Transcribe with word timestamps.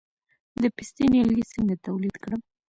د 0.61 0.63
پستې 0.75 1.03
نیالګي 1.11 1.45
څنګه 1.53 1.75
تولید 1.85 2.15
کړم؟ 2.23 2.41